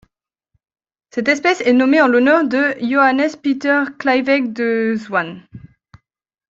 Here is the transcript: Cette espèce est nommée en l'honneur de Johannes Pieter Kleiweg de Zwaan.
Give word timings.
Cette 1.11 1.27
espèce 1.27 1.61
est 1.61 1.73
nommée 1.73 2.01
en 2.01 2.07
l'honneur 2.07 2.43
de 2.43 2.73
Johannes 2.81 3.29
Pieter 3.43 3.83
Kleiweg 3.99 4.51
de 4.51 4.95
Zwaan. 4.97 5.41